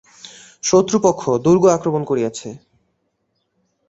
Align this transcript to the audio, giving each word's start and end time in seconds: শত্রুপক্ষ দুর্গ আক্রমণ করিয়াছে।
শত্রুপক্ষ 0.63 1.23
দুর্গ 1.45 1.63
আক্রমণ 1.67 2.01
করিয়াছে। 2.05 2.49